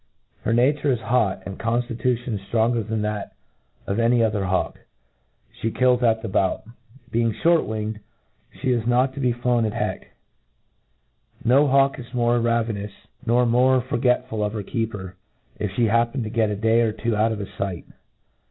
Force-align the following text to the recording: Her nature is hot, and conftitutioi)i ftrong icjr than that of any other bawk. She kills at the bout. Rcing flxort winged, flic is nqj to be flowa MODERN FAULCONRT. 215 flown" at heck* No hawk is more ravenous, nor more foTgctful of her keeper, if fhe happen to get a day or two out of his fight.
Her 0.41 0.51
nature 0.51 0.91
is 0.91 0.99
hot, 0.99 1.43
and 1.45 1.59
conftitutioi)i 1.59 2.39
ftrong 2.49 2.73
icjr 2.73 2.89
than 2.89 3.01
that 3.03 3.33
of 3.85 3.99
any 3.99 4.23
other 4.23 4.41
bawk. 4.45 4.79
She 5.51 5.69
kills 5.69 6.01
at 6.01 6.23
the 6.23 6.27
bout. 6.27 6.63
Rcing 7.11 7.35
flxort 7.35 7.67
winged, 7.67 7.99
flic 8.51 8.65
is 8.65 8.81
nqj 8.85 9.13
to 9.13 9.19
be 9.19 9.31
flowa 9.31 9.43
MODERN 9.43 9.43
FAULCONRT. 9.43 9.43
215 9.43 9.43
flown" 9.43 9.65
at 9.71 9.73
heck* 9.73 10.07
No 11.45 11.67
hawk 11.67 11.99
is 11.99 12.13
more 12.15 12.39
ravenous, 12.39 12.91
nor 13.27 13.45
more 13.45 13.79
foTgctful 13.79 14.43
of 14.43 14.53
her 14.53 14.63
keeper, 14.63 15.17
if 15.59 15.69
fhe 15.73 15.87
happen 15.91 16.23
to 16.23 16.31
get 16.31 16.49
a 16.49 16.55
day 16.55 16.81
or 16.81 16.91
two 16.93 17.15
out 17.15 17.31
of 17.31 17.37
his 17.37 17.53
fight. 17.55 17.85